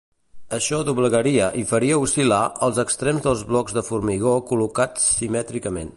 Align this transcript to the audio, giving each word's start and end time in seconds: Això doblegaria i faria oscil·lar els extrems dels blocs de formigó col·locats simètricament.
Això 0.57 0.77
doblegaria 0.87 1.49
i 1.59 1.61
faria 1.73 1.99
oscil·lar 2.05 2.41
els 2.69 2.79
extrems 2.85 3.27
dels 3.27 3.47
blocs 3.53 3.77
de 3.79 3.85
formigó 3.91 4.37
col·locats 4.53 5.09
simètricament. 5.21 5.89